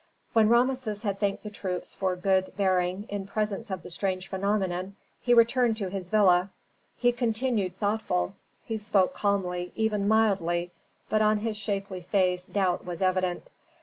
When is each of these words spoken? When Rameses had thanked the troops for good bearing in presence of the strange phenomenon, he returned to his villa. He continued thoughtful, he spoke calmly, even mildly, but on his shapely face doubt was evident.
When 0.33 0.49
Rameses 0.49 1.03
had 1.03 1.19
thanked 1.19 1.43
the 1.43 1.51
troops 1.51 1.93
for 1.93 2.15
good 2.15 2.53
bearing 2.57 3.05
in 3.07 3.27
presence 3.27 3.69
of 3.69 3.83
the 3.83 3.91
strange 3.91 4.27
phenomenon, 4.29 4.95
he 5.21 5.31
returned 5.35 5.77
to 5.77 5.89
his 5.91 6.09
villa. 6.09 6.49
He 6.97 7.11
continued 7.11 7.77
thoughtful, 7.77 8.33
he 8.65 8.79
spoke 8.79 9.13
calmly, 9.13 9.71
even 9.75 10.07
mildly, 10.07 10.71
but 11.07 11.21
on 11.21 11.37
his 11.37 11.55
shapely 11.55 12.01
face 12.01 12.47
doubt 12.47 12.83
was 12.83 13.03
evident. 13.03 13.43